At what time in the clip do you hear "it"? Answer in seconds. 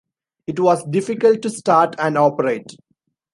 0.47-0.59